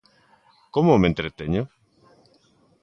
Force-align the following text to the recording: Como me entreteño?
Como 0.73 0.93
me 1.01 1.09
entreteño? 1.11 1.63